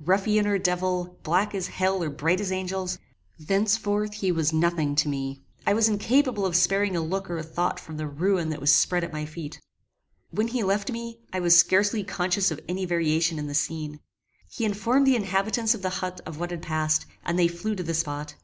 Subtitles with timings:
[0.00, 2.96] Ruffian or devil, black as hell or bright as angels,
[3.38, 5.42] thenceforth he was nothing to me.
[5.66, 8.72] I was incapable of sparing a look or a thought from the ruin that was
[8.74, 9.60] spread at my feet.
[10.30, 14.00] When he left me, I was scarcely conscious of any variation in the scene.
[14.48, 17.82] He informed the inhabitants of the hut of what had passed, and they flew to
[17.82, 18.36] the spot.